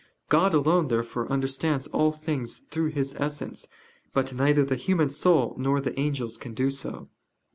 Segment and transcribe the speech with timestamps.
[0.29, 3.67] God alone, therefore, understands all things through His Essence:
[4.13, 7.07] but neither the human soul nor the angels can do so.